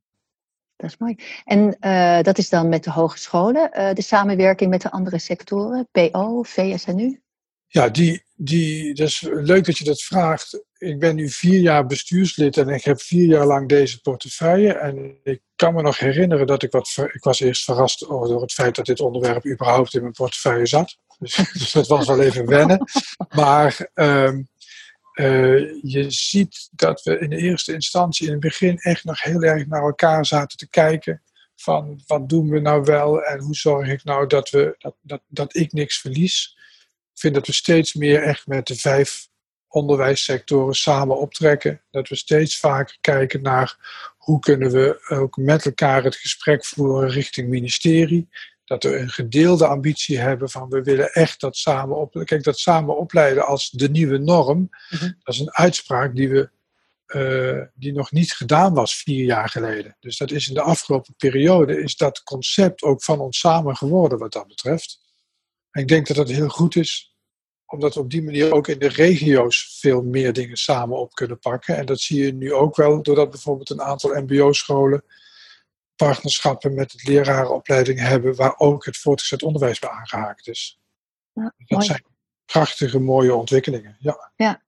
Dat 0.77 0.91
is 0.91 0.97
mooi. 0.97 1.17
En 1.45 1.77
uh, 1.81 2.23
dat 2.23 2.39
is 2.39 2.49
dan 2.49 2.69
met 2.69 2.85
de 2.85 2.91
hogescholen, 2.91 3.71
uh, 3.75 3.93
de 3.93 4.03
samenwerking 4.03 4.71
met 4.71 4.83
de 4.83 4.91
andere 4.91 5.19
sectoren, 5.19 5.89
PO, 5.91 6.43
VSNU? 6.43 7.21
Ja, 7.67 7.89
die, 7.89 8.25
die, 8.35 8.95
dat 8.95 9.09
is 9.09 9.21
leuk 9.21 9.65
dat 9.65 9.79
je 9.79 9.85
dat 9.85 10.03
vraagt. 10.03 10.65
Ik 10.79 10.99
ben 10.99 11.17
nu 11.17 11.29
vier 11.29 11.61
jaar 11.61 11.87
bestuurslid 11.87 12.57
en 12.57 12.69
ik 12.69 12.85
heb 12.85 13.01
vier 13.01 13.27
jaar 13.27 13.47
lang 13.47 13.69
deze 13.69 14.01
portefeuille. 14.01 14.73
En 14.73 15.17
ik 15.23 15.41
kan 15.63 15.75
me 15.75 15.83
nog 15.83 15.99
herinneren 15.99 16.47
dat 16.47 16.63
ik 16.63 16.73
wat. 16.73 16.97
Ik 17.13 17.23
was 17.25 17.41
eerst 17.41 17.65
verrast 17.65 18.01
door 18.09 18.41
het 18.41 18.53
feit 18.53 18.75
dat 18.75 18.87
dit 18.87 19.01
onderwerp 19.01 19.47
überhaupt 19.47 19.95
in 19.95 20.01
mijn 20.01 20.13
portefeuille 20.13 20.67
zat. 20.67 20.97
Dus, 21.19 21.35
dus 21.59 21.73
dat 21.73 21.87
was 21.87 22.07
wel 22.07 22.21
even 22.21 22.47
wennen. 22.47 22.85
Maar 23.29 23.91
um, 23.95 24.49
uh, 25.15 25.83
je 25.83 26.11
ziet 26.11 26.69
dat 26.73 27.03
we 27.03 27.19
in 27.19 27.31
de 27.31 27.37
eerste 27.37 27.73
instantie 27.73 28.27
in 28.27 28.33
het 28.33 28.41
begin 28.41 28.79
echt 28.79 29.05
nog 29.05 29.23
heel 29.23 29.43
erg 29.43 29.67
naar 29.67 29.83
elkaar 29.83 30.27
zaten 30.27 30.59
te 30.59 30.69
kijken. 30.69 31.23
Van 31.57 32.03
wat 32.07 32.29
doen 32.29 32.49
we 32.49 32.61
nou 32.61 32.83
wel 32.83 33.23
en 33.23 33.41
hoe 33.41 33.55
zorg 33.55 33.89
ik 33.89 34.05
nou 34.05 34.27
dat, 34.27 34.51
we, 34.51 34.75
dat, 34.79 34.95
dat, 35.01 35.21
dat 35.27 35.57
ik 35.57 35.73
niks 35.73 36.01
verlies. 36.01 36.57
Ik 37.13 37.21
vind 37.21 37.35
dat 37.35 37.47
we 37.47 37.53
steeds 37.53 37.95
meer 37.95 38.23
echt 38.23 38.47
met 38.47 38.67
de 38.67 38.77
vijf 38.77 39.29
onderwijssectoren 39.69 40.75
samen 40.75 41.19
optrekken. 41.19 41.83
Dat 41.91 42.09
we 42.09 42.17
steeds 42.17 42.59
vaker 42.59 42.97
kijken 43.01 43.43
naar 43.43 43.77
hoe 44.23 44.39
kunnen 44.39 44.71
we 44.71 45.05
ook 45.09 45.37
met 45.37 45.65
elkaar 45.65 46.05
het 46.05 46.17
gesprek 46.17 46.65
voeren 46.65 47.09
richting 47.09 47.49
ministerie. 47.49 48.29
Dat 48.65 48.83
we 48.83 48.97
een 48.97 49.11
gedeelde 49.11 49.67
ambitie 49.67 50.19
hebben 50.19 50.51
van 50.51 50.69
we 50.69 50.83
willen 50.83 51.13
echt 51.13 51.41
dat 51.41 51.57
samen 51.57 51.97
opleiden. 51.97 52.27
Kijk, 52.27 52.45
dat 52.45 52.59
samen 52.59 52.97
opleiden 52.97 53.47
als 53.47 53.71
de 53.71 53.91
nieuwe 53.91 54.19
norm, 54.19 54.71
mhm. 54.91 55.11
dat 55.23 55.35
is 55.35 55.41
een 55.41 55.53
uitspraak 55.53 56.15
die 56.15 56.29
we 56.29 56.51
uh, 57.07 57.63
die 57.75 57.93
nog 57.93 58.13
niet 58.13 58.33
gedaan 58.33 58.75
was 58.75 58.95
vier 58.95 59.25
jaar 59.25 59.49
geleden. 59.49 59.97
Dus 60.01 60.17
dat 60.17 60.31
is 60.31 60.49
in 60.49 60.55
de 60.55 60.63
afgelopen 60.63 61.15
periode, 61.17 61.83
is 61.83 61.97
dat 61.97 62.23
concept 62.23 62.83
ook 62.83 63.03
van 63.03 63.21
ons 63.21 63.39
samen 63.39 63.77
geworden 63.77 64.19
wat 64.19 64.33
dat 64.33 64.47
betreft. 64.47 65.01
En 65.71 65.83
ik 65.83 65.89
denk 65.89 66.07
dat 66.07 66.17
dat 66.17 66.29
heel 66.29 66.49
goed 66.49 66.77
is 66.77 67.12
omdat 67.73 67.95
we 67.95 68.01
op 68.01 68.11
die 68.11 68.23
manier 68.23 68.53
ook 68.53 68.69
in 68.69 68.79
de 68.79 68.89
regio's 68.89 69.79
veel 69.81 70.03
meer 70.03 70.33
dingen 70.33 70.57
samen 70.57 70.99
op 70.99 71.15
kunnen 71.15 71.39
pakken. 71.39 71.77
En 71.77 71.87
dat 71.87 72.01
zie 72.01 72.25
je 72.25 72.33
nu 72.33 72.53
ook 72.53 72.77
wel, 72.77 73.03
doordat 73.03 73.31
bijvoorbeeld 73.31 73.71
een 73.71 73.83
aantal 73.83 74.21
MBO-scholen 74.23 75.05
partnerschappen 75.97 76.75
met 76.75 76.93
het 76.93 77.09
lerarenopleiding 77.09 78.01
hebben, 78.01 78.35
waar 78.35 78.59
ook 78.59 78.85
het 78.85 78.97
voortgezet 78.97 79.43
onderwijs 79.43 79.79
bij 79.79 79.91
aangehaakt 79.91 80.49
is. 80.49 80.81
Ja, 81.33 81.55
dat 81.57 81.85
zijn 81.85 82.05
prachtige, 82.45 82.99
mooie 82.99 83.35
ontwikkelingen. 83.35 83.97
Ja. 83.99 84.33
ja. 84.37 84.63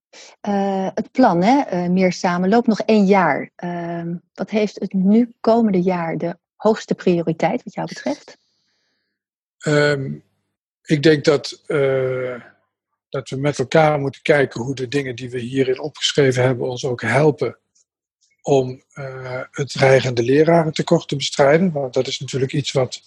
Uh, 0.49 0.89
het 0.95 1.11
plan, 1.11 1.43
hè, 1.43 1.85
uh, 1.85 1.91
meer 1.91 2.13
samen, 2.13 2.49
loopt 2.49 2.67
nog 2.67 2.81
één 2.81 3.05
jaar. 3.05 3.51
Uh, 3.65 4.15
wat 4.35 4.51
heeft 4.51 4.81
het 4.81 4.93
nu 4.93 5.35
komende 5.41 5.83
jaar 5.83 6.19
de 6.19 6.37
hoogste 6.57 6.95
prioriteit 6.95 7.63
wat 7.65 7.75
jou 7.75 7.89
betreft? 7.89 8.39
Um, 9.67 10.23
ik 10.83 11.03
denk 11.03 11.25
dat, 11.25 11.63
uh, 11.67 12.35
dat 13.15 13.29
we 13.29 13.37
met 13.37 13.59
elkaar 13.59 13.99
moeten 13.99 14.23
kijken 14.23 14.63
hoe 14.63 14.75
de 14.75 14.89
dingen 14.89 15.17
die 15.17 15.31
we 15.31 15.39
hierin 15.39 15.81
opgeschreven 15.81 16.43
hebben 16.43 16.69
ons 16.69 16.85
ook 16.85 17.03
helpen 17.03 17.59
om 18.43 18.83
uh, 18.95 19.41
het 19.51 19.73
dreigende 19.73 20.23
lerarentekort 20.23 21.09
te 21.09 21.17
bestrijden. 21.17 21.73
Want 21.73 21.95
dat 21.95 22.07
is 22.07 22.19
natuurlijk 22.19 22.53
iets 22.53 22.73
wat, 22.73 23.03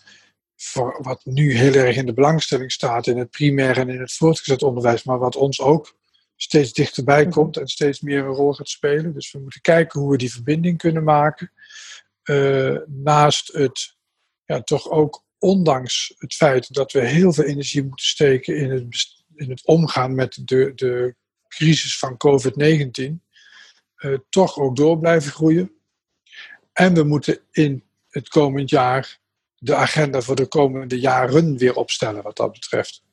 voor, 0.56 1.00
wat 1.02 1.26
nu 1.26 1.58
heel 1.58 1.74
erg 1.74 1.96
in 1.96 2.06
de 2.06 2.14
belangstelling 2.14 2.72
staat 2.72 3.08
in 3.08 3.18
het 3.18 3.30
primair 3.30 3.78
en 3.78 3.90
in 3.90 4.00
het 4.00 4.14
voortgezet 4.14 4.64
onderwijs, 4.64 5.04
maar 5.04 5.20
wat 5.20 5.36
ons 5.36 5.62
ook 5.62 5.96
steeds 6.36 6.74
dichterbij 6.74 7.22
mhm. 7.22 7.32
komt 7.32 7.58
en 7.58 7.68
steeds 7.68 8.02
meer 8.02 8.20
een 8.20 8.26
rol 8.26 8.54
gaat 8.54 8.70
spelen. 8.70 9.14
Dus 9.14 9.32
we 9.32 9.40
moeten 9.40 9.62
kijken 9.62 10.00
hoe 10.00 10.12
we 10.12 10.18
die 10.18 10.32
verbinding 10.32 10.78
kunnen 10.78 11.04
maken. 11.04 11.52
Uh, 12.24 12.78
naast 12.86 13.54
het 13.54 13.96
ja, 14.46 14.62
toch 14.62 14.90
ook 14.90 15.26
ondanks 15.40 16.14
het 16.18 16.34
feit 16.34 16.74
dat 16.74 16.92
we 16.92 17.00
heel 17.00 17.34
veel 17.34 17.44
energie 17.44 17.84
moeten 17.84 18.06
steken 18.06 18.58
in 18.58 18.72
het, 18.72 19.17
in 19.38 19.50
het 19.50 19.66
omgaan 19.66 20.16
met 20.16 20.42
de, 20.46 20.72
de 20.76 21.16
crisis 21.48 21.98
van 21.98 22.18
COVID-19, 22.18 23.26
uh, 23.98 24.18
toch 24.30 24.58
ook 24.58 24.76
door 24.76 25.00
blijven 25.00 25.32
groeien. 25.32 25.72
En 26.74 26.94
we 26.94 27.04
moeten 27.04 27.40
in 27.52 27.84
het 28.10 28.30
komend 28.30 28.70
jaar 28.70 29.20
de 29.56 29.76
agenda 29.76 30.22
voor 30.22 30.36
de 30.36 30.48
komende 30.48 31.00
jaren 31.00 31.58
weer 31.58 31.76
opstellen 31.76 32.24
wat 32.24 32.36
dat 32.36 32.52
betreft. 32.52 33.04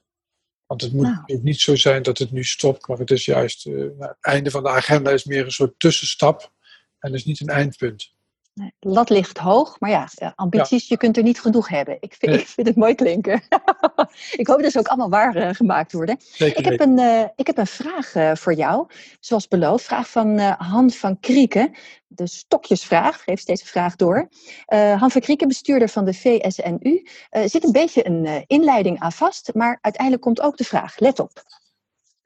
Want 0.67 0.81
het 0.81 0.93
moet 0.93 1.27
nou. 1.27 1.41
niet 1.43 1.61
zo 1.61 1.77
zijn 1.77 2.03
dat 2.03 2.19
het 2.19 2.31
nu 2.31 2.45
stopt, 2.45 2.89
maar 2.89 2.99
het 2.99 3.11
is 3.11 3.25
juist, 3.25 3.67
uh, 3.67 3.91
het 3.99 4.17
einde 4.21 4.51
van 4.51 4.63
de 4.63 4.69
agenda 4.69 5.11
is 5.11 5.25
meer 5.25 5.45
een 5.45 5.53
soort 5.53 5.79
tussenstap 5.79 6.53
en 6.99 7.15
is 7.15 7.25
niet 7.25 7.41
een 7.41 7.49
eindpunt. 7.49 8.14
De 8.55 8.73
lat 8.79 9.11
ligt 9.11 9.39
hoog, 9.39 9.81
maar 9.81 9.91
ja, 9.91 10.09
ambities, 10.35 10.89
je 10.89 10.97
kunt 10.97 11.17
er 11.17 11.23
niet 11.23 11.41
genoeg 11.41 11.69
hebben. 11.69 11.97
Ik 12.01 12.15
vind, 12.19 12.35
ik 12.35 12.47
vind 12.47 12.67
het 12.67 12.77
mooi 12.77 12.95
klinken. 12.95 13.43
ik 14.43 14.47
hoop 14.47 14.63
dat 14.63 14.73
ze 14.73 14.79
ook 14.79 14.87
allemaal 14.87 15.11
waar 15.11 15.37
uh, 15.37 15.49
gemaakt 15.53 15.93
worden. 15.93 16.19
ik, 16.39 16.65
heb 16.65 16.81
een, 16.81 16.99
uh, 16.99 17.25
ik 17.37 17.47
heb 17.47 17.59
een 17.59 17.67
vraag 17.67 18.15
uh, 18.15 18.35
voor 18.35 18.55
jou, 18.55 18.87
zoals 19.21 19.49
beloofd. 19.49 19.85
Vraag 19.85 20.11
van 20.11 20.39
Han 20.39 20.91
van 20.91 21.21
Krieken. 21.21 21.73
De 22.07 22.27
stokjesvraag, 22.27 23.23
geeft 23.23 23.47
deze 23.47 23.67
vraag 23.67 23.97
door. 23.97 24.29
Han 24.99 25.11
van 25.11 25.21
Krieken, 25.21 25.49
bestuurder 25.49 25.89
van 25.89 26.05
de 26.05 26.15
VSNU. 26.15 27.07
zit 27.45 27.65
een 27.65 27.73
beetje 27.73 28.07
een 28.07 28.45
inleiding 28.47 29.01
aan 29.01 29.13
vast, 29.13 29.55
maar 29.55 29.79
uiteindelijk 29.81 30.23
komt 30.23 30.41
ook 30.41 30.57
de 30.57 30.65
vraag. 30.65 30.99
Let 30.99 31.19
op. 31.19 31.43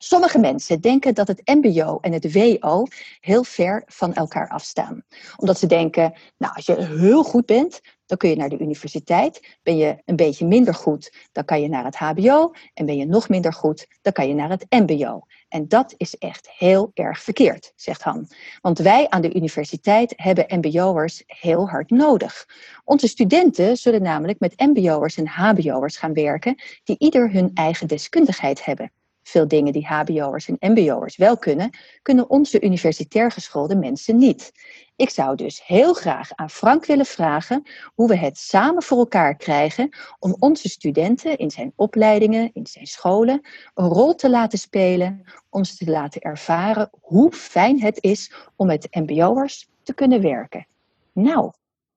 Sommige 0.00 0.38
mensen 0.38 0.80
denken 0.80 1.14
dat 1.14 1.28
het 1.28 1.42
MBO 1.44 1.98
en 2.00 2.12
het 2.12 2.32
WO 2.32 2.84
heel 3.20 3.44
ver 3.44 3.82
van 3.86 4.14
elkaar 4.14 4.48
afstaan. 4.48 5.02
Omdat 5.36 5.58
ze 5.58 5.66
denken, 5.66 6.14
nou, 6.36 6.54
als 6.54 6.66
je 6.66 6.84
heel 6.84 7.22
goed 7.22 7.46
bent, 7.46 7.80
dan 8.06 8.16
kun 8.18 8.28
je 8.28 8.36
naar 8.36 8.48
de 8.48 8.58
universiteit. 8.58 9.58
Ben 9.62 9.76
je 9.76 10.02
een 10.04 10.16
beetje 10.16 10.46
minder 10.46 10.74
goed, 10.74 11.12
dan 11.32 11.44
kan 11.44 11.60
je 11.60 11.68
naar 11.68 11.84
het 11.84 11.96
HBO. 11.96 12.52
En 12.74 12.86
ben 12.86 12.96
je 12.96 13.06
nog 13.06 13.28
minder 13.28 13.52
goed, 13.52 13.86
dan 14.02 14.12
kan 14.12 14.28
je 14.28 14.34
naar 14.34 14.50
het 14.50 14.66
MBO. 14.68 15.20
En 15.48 15.68
dat 15.68 15.94
is 15.96 16.14
echt 16.14 16.50
heel 16.50 16.90
erg 16.94 17.22
verkeerd, 17.22 17.72
zegt 17.76 18.02
Han. 18.02 18.28
Want 18.60 18.78
wij 18.78 19.08
aan 19.08 19.22
de 19.22 19.34
universiteit 19.34 20.12
hebben 20.16 20.46
MBO'ers 20.48 21.22
heel 21.26 21.68
hard 21.68 21.90
nodig. 21.90 22.46
Onze 22.84 23.08
studenten 23.08 23.76
zullen 23.76 24.02
namelijk 24.02 24.40
met 24.40 24.60
MBO'ers 24.60 25.16
en 25.16 25.26
HBO'ers 25.26 25.96
gaan 25.96 26.12
werken, 26.12 26.62
die 26.84 26.98
ieder 26.98 27.32
hun 27.32 27.50
eigen 27.54 27.86
deskundigheid 27.86 28.64
hebben. 28.64 28.92
Veel 29.28 29.48
dingen 29.48 29.72
die 29.72 29.86
HBO'ers 29.86 30.48
en 30.48 30.72
MBO'ers 30.72 31.16
wel 31.16 31.38
kunnen, 31.38 31.70
kunnen 32.02 32.30
onze 32.30 32.60
universitair 32.60 33.30
geschoolde 33.30 33.76
mensen 33.76 34.16
niet. 34.16 34.52
Ik 34.96 35.10
zou 35.10 35.36
dus 35.36 35.66
heel 35.66 35.94
graag 35.94 36.34
aan 36.34 36.50
Frank 36.50 36.86
willen 36.86 37.06
vragen 37.06 37.62
hoe 37.94 38.08
we 38.08 38.16
het 38.16 38.38
samen 38.38 38.82
voor 38.82 38.98
elkaar 38.98 39.36
krijgen 39.36 39.96
om 40.18 40.36
onze 40.38 40.68
studenten 40.68 41.36
in 41.36 41.50
zijn 41.50 41.72
opleidingen, 41.76 42.50
in 42.52 42.66
zijn 42.66 42.86
scholen, 42.86 43.40
een 43.74 43.88
rol 43.88 44.14
te 44.14 44.30
laten 44.30 44.58
spelen, 44.58 45.24
om 45.50 45.64
ze 45.64 45.76
te 45.76 45.90
laten 45.90 46.20
ervaren 46.20 46.90
hoe 47.00 47.32
fijn 47.32 47.80
het 47.80 48.02
is 48.02 48.32
om 48.56 48.66
met 48.66 48.88
MBO'ers 48.90 49.68
te 49.82 49.94
kunnen 49.94 50.22
werken. 50.22 50.66
Nou, 51.12 51.52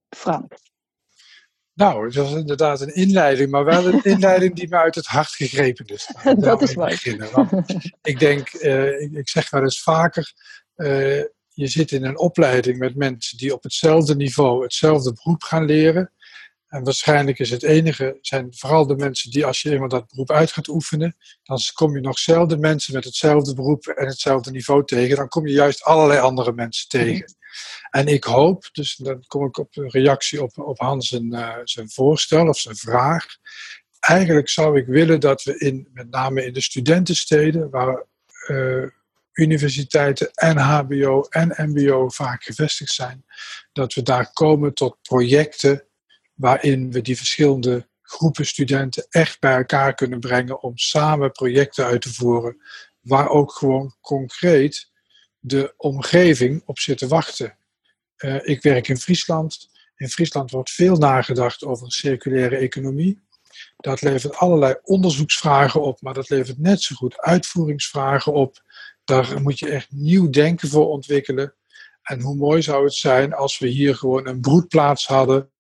Frank, 0.10 0.54
nou, 1.82 2.06
het 2.06 2.16
was 2.16 2.34
inderdaad 2.34 2.82
een 2.82 2.96
inleiding, 2.96 3.52
maar 3.52 3.66
wel 3.66 3.86
een 3.86 4.04
inleiding 4.14 4.56
die 4.56 4.70
me 4.70 4.78
uit 4.78 4.96
het 4.96 5.06
hart 5.06 5.30
gegrepen 5.30 5.86
is. 5.86 6.14
dat 6.38 6.62
is 6.62 6.76
mooi. 6.76 6.98
ik 8.02 8.20
denk, 8.20 8.54
uh, 8.54 9.02
ik, 9.02 9.12
ik, 9.12 9.30
zeg 9.30 9.50
wel 9.50 9.62
eens 9.62 9.82
vaker, 9.82 10.34
uh, 10.76 11.24
je 11.48 11.68
zit 11.68 11.92
in 11.92 12.06
een 12.06 12.20
opleiding 12.20 12.78
met 12.78 12.96
mensen 12.96 13.38
die 13.38 13.54
op 13.54 13.64
hetzelfde 13.64 14.16
niveau 14.16 14.64
hetzelfde 14.64 15.14
beroep 15.14 15.44
gaan 15.44 15.66
leren. 15.66 16.12
En 16.68 16.84
waarschijnlijk 16.84 17.40
is 17.40 17.50
het 17.50 17.64
enige, 17.64 18.18
zijn 18.22 18.48
vooral 18.50 18.88
de 18.88 18.96
mensen 18.96 19.32
die 19.32 19.46
als 19.46 19.62
je 19.62 19.72
eenmaal 19.72 19.88
dat 19.88 20.08
beroep 20.08 20.32
uit 20.32 20.52
gaat 20.52 20.68
oefenen, 20.68 21.16
dan 21.44 21.60
kom 21.74 21.96
je 21.96 22.02
nog 22.02 22.20
zelden 22.20 22.60
mensen 22.60 22.94
met 22.94 23.04
hetzelfde 23.04 23.54
beroep 23.54 23.86
en 23.86 24.08
hetzelfde 24.08 24.52
niveau 24.52 24.86
tegen. 24.86 25.16
Dan 25.16 25.28
kom 25.28 25.48
je 25.48 25.54
juist 25.54 25.84
allerlei 25.84 26.20
andere 26.20 26.54
mensen 26.54 26.90
tegen. 26.90 27.36
En 27.90 28.08
ik 28.08 28.24
hoop, 28.24 28.70
dus 28.72 28.96
dan 28.96 29.24
kom 29.28 29.46
ik 29.46 29.58
op 29.58 29.78
een 29.78 29.90
reactie 29.90 30.44
op, 30.44 30.58
op 30.58 30.80
Hans 30.80 31.08
zijn, 31.08 31.34
uh, 31.34 31.58
zijn 31.64 31.90
voorstel 31.90 32.48
of 32.48 32.60
zijn 32.60 32.76
vraag. 32.76 33.26
Eigenlijk 34.00 34.50
zou 34.50 34.80
ik 34.80 34.86
willen 34.86 35.20
dat 35.20 35.44
we 35.44 35.58
in, 35.58 35.90
met 35.94 36.10
name 36.10 36.46
in 36.46 36.54
de 36.54 36.62
studentensteden, 36.62 37.70
waar 37.70 38.06
uh, 38.48 38.86
universiteiten 39.34 40.32
en 40.34 40.58
HBO 40.58 41.22
en 41.22 41.54
MBO 41.58 42.10
vaak 42.10 42.44
gevestigd 42.44 42.92
zijn, 42.92 43.26
dat 43.72 43.94
we 43.94 44.02
daar 44.02 44.34
komen 44.34 44.74
tot 44.74 44.98
projecten 45.02 45.86
waarin 46.34 46.92
we 46.92 47.02
die 47.02 47.18
verschillende 47.18 47.90
groepen 48.02 48.46
studenten 48.46 49.06
echt 49.10 49.40
bij 49.40 49.56
elkaar 49.56 49.94
kunnen 49.94 50.20
brengen 50.20 50.62
om 50.62 50.78
samen 50.78 51.32
projecten 51.32 51.86
uit 51.86 52.02
te 52.02 52.14
voeren, 52.14 52.62
waar 53.02 53.30
ook 53.30 53.52
gewoon 53.52 53.96
concreet 54.02 54.91
de 55.42 55.74
omgeving 55.78 56.62
op 56.66 56.80
zit 56.80 56.98
te 56.98 57.08
wachten. 57.08 57.58
Uh, 58.18 58.48
ik 58.48 58.62
werk 58.62 58.88
in 58.88 58.98
Friesland. 58.98 59.70
In 59.96 60.10
Friesland 60.10 60.52
wordt 60.52 60.72
veel 60.72 60.96
nagedacht 60.96 61.64
over 61.64 61.86
een 61.86 61.92
circulaire 61.92 62.56
economie. 62.56 63.22
Dat 63.78 64.02
levert 64.02 64.36
allerlei 64.36 64.76
onderzoeksvragen 64.84 65.82
op, 65.82 66.02
maar 66.02 66.14
dat 66.14 66.30
levert 66.30 66.60
net 66.60 66.82
zo 66.82 66.96
goed 66.96 67.18
uitvoeringsvragen 67.18 68.34
op. 68.34 68.62
Daar 69.04 69.42
moet 69.42 69.60
je 69.60 69.70
echt 69.70 69.92
nieuw 69.92 70.30
denken 70.30 70.70
voor 70.70 70.90
ontwikkelen. 70.90 71.54
En 72.02 72.22
hoe 72.22 72.36
mooi 72.36 72.62
zou 72.62 72.84
het 72.84 72.94
zijn 72.94 73.34
als 73.34 73.60
we 73.60 73.68
hier 73.68 73.96
gewoon 73.96 74.28
een 74.28 74.42
broedplaats 74.42 75.08
hadden 75.08 75.52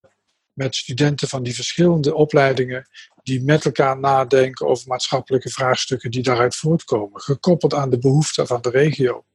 met 0.53 0.75
studenten 0.75 1.27
van 1.27 1.43
die 1.43 1.55
verschillende 1.55 2.15
opleidingen 2.15 2.87
die 3.23 3.43
met 3.43 3.65
elkaar 3.65 3.99
nadenken 3.99 4.67
over 4.67 4.87
maatschappelijke 4.87 5.49
vraagstukken 5.49 6.11
die 6.11 6.23
daaruit 6.23 6.55
voortkomen, 6.55 7.21
gekoppeld 7.21 7.73
aan 7.73 7.89
de 7.89 7.99
behoeften 7.99 8.47
van 8.47 8.61
de 8.61 8.69
regio. 8.69 9.25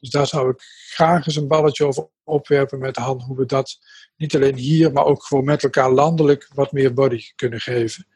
Dus 0.00 0.10
daar 0.10 0.26
zou 0.26 0.50
ik 0.50 0.62
graag 0.90 1.26
eens 1.26 1.36
een 1.36 1.48
balletje 1.48 1.84
over 1.84 2.08
opwerpen 2.24 2.78
met 2.78 2.94
de 2.94 3.00
hand 3.00 3.22
hoe 3.22 3.36
we 3.36 3.46
dat 3.46 3.78
niet 4.16 4.34
alleen 4.34 4.56
hier, 4.56 4.92
maar 4.92 5.04
ook 5.04 5.24
gewoon 5.24 5.44
met 5.44 5.62
elkaar 5.62 5.90
landelijk 5.90 6.48
wat 6.54 6.72
meer 6.72 6.94
body 6.94 7.22
kunnen 7.36 7.60
geven. 7.60 8.06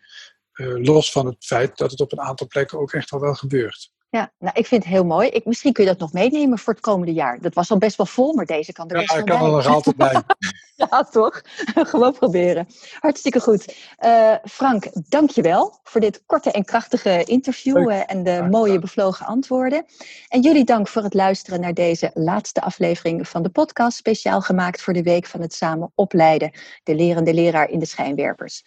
Uh, 0.55 0.85
los 0.85 1.13
van 1.13 1.27
het 1.27 1.45
feit 1.45 1.77
dat 1.77 1.91
het 1.91 2.01
op 2.01 2.13
een 2.13 2.21
aantal 2.21 2.47
plekken 2.47 2.79
ook 2.79 2.93
echt 2.93 3.11
al 3.11 3.21
wel 3.21 3.35
gebeurt. 3.35 3.93
Ja, 4.15 4.33
nou, 4.39 4.53
ik 4.55 4.67
vind 4.67 4.85
het 4.85 4.93
heel 4.93 5.05
mooi. 5.05 5.29
Ik, 5.29 5.45
misschien 5.45 5.73
kun 5.73 5.85
je 5.85 5.91
dat 5.91 5.99
nog 5.99 6.13
meenemen 6.13 6.59
voor 6.59 6.73
het 6.73 6.83
komende 6.83 7.13
jaar. 7.13 7.41
Dat 7.41 7.55
was 7.55 7.71
al 7.71 7.79
best 7.79 7.97
wel 7.97 8.07
vol, 8.07 8.35
maar 8.35 8.45
deze 8.45 8.73
kan 8.73 8.89
er 8.89 8.97
ja, 8.97 9.19
ik 9.19 9.25
kan 9.25 9.45
er 9.45 9.51
nog 9.51 9.67
altijd 9.67 9.97
bij. 9.97 10.23
ja, 10.91 11.05
toch? 11.11 11.43
Gewoon 11.91 12.13
proberen. 12.13 12.67
Hartstikke 12.99 13.41
goed. 13.41 13.75
Uh, 14.05 14.35
Frank, 14.45 14.87
dankjewel 15.09 15.79
voor 15.83 16.01
dit 16.01 16.23
korte 16.27 16.51
en 16.51 16.65
krachtige 16.65 17.25
interview 17.25 17.91
uh, 17.91 18.03
en 18.07 18.23
de 18.23 18.47
mooie 18.51 18.79
bevlogen 18.79 19.27
antwoorden. 19.27 19.85
En 20.29 20.41
jullie 20.41 20.65
dank 20.65 20.89
voor 20.89 21.03
het 21.03 21.15
luisteren 21.15 21.61
naar 21.61 21.75
deze 21.75 22.11
laatste 22.15 22.61
aflevering 22.61 23.29
van 23.29 23.43
de 23.43 23.51
podcast, 23.51 23.97
speciaal 23.97 24.41
gemaakt 24.41 24.83
voor 24.83 24.93
de 24.93 25.03
week 25.03 25.27
van 25.27 25.41
het 25.41 25.55
samen 25.55 25.93
opleiden, 25.95 26.51
de 26.83 26.95
lerende 26.95 27.35
leraar 27.35 27.71
in 27.71 27.79
de 27.79 27.87
schijnwerpers. 27.87 28.63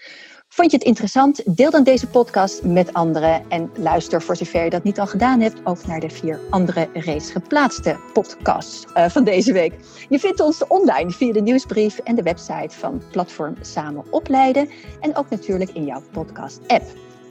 Vond 0.50 0.72
je 0.72 0.78
het 0.78 0.86
interessant? 0.86 1.58
Deel 1.58 1.72
dan 1.72 1.84
deze 1.84 2.08
podcast 2.08 2.64
met 2.64 2.94
anderen 2.94 3.50
en 3.50 3.72
luister 3.76 4.22
voor 4.22 4.36
zover 4.36 4.64
je 4.64 4.70
dat 4.70 4.84
niet 4.84 5.00
al 5.00 5.08
gedaan 5.08 5.40
hebt 5.40 5.60
ook 5.64 5.86
naar 5.86 6.00
de 6.00 6.10
vier 6.10 6.40
andere 6.50 6.90
reeds 6.94 7.32
geplaatste 7.32 7.96
podcasts 8.14 8.86
uh, 8.96 9.10
van 9.10 9.24
deze 9.24 9.54
week. 9.54 9.74
Je 10.10 10.20
vindt 10.20 10.40
ons 10.40 10.68
online 10.68 11.12
via 11.12 11.34
de 11.34 11.42
nieuwsbrief 11.42 11.98
en 11.98 12.16
de 12.16 12.22
website 12.22 12.70
van 12.70 13.02
Platform 13.12 13.56
Samen 13.62 14.04
Opleiden 14.10 14.70
en 15.00 15.16
ook 15.16 15.30
natuurlijk 15.30 15.70
in 15.70 15.86
jouw 15.86 16.02
podcast-app. 16.12 16.84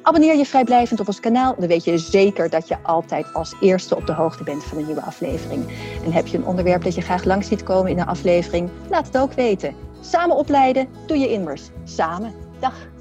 Abonneer 0.02 0.36
je 0.36 0.46
vrijblijvend 0.46 1.00
op 1.00 1.06
ons 1.06 1.20
kanaal, 1.20 1.54
dan 1.58 1.68
weet 1.68 1.84
je 1.84 1.98
zeker 1.98 2.50
dat 2.50 2.68
je 2.68 2.76
altijd 2.82 3.34
als 3.34 3.54
eerste 3.60 3.96
op 3.96 4.06
de 4.06 4.12
hoogte 4.12 4.44
bent 4.44 4.64
van 4.64 4.78
een 4.78 4.86
nieuwe 4.86 5.02
aflevering. 5.02 5.64
En 6.04 6.12
heb 6.12 6.26
je 6.26 6.36
een 6.36 6.46
onderwerp 6.46 6.82
dat 6.82 6.94
je 6.94 7.00
graag 7.00 7.24
langs 7.24 7.48
ziet 7.48 7.62
komen 7.62 7.90
in 7.90 7.98
een 7.98 8.06
aflevering, 8.06 8.70
laat 8.90 9.06
het 9.06 9.18
ook 9.18 9.32
weten. 9.32 9.74
Samen 10.00 10.36
opleiden 10.36 10.88
doe 11.06 11.18
je 11.18 11.28
immers. 11.28 11.70
Samen. 11.84 12.34
Dag. 12.60 12.94